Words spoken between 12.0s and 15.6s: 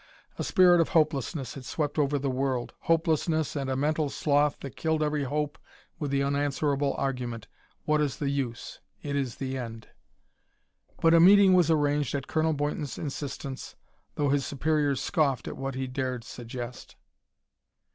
at Colonel Boynton's insistence, though his superiors scoffed at